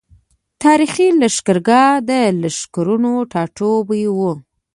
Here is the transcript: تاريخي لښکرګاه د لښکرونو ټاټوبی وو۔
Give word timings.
تاريخي 0.63 1.07
لښکرګاه 1.19 1.91
د 2.09 2.11
لښکرونو 2.41 3.11
ټاټوبی 3.31 4.03
وو۔ 4.17 4.31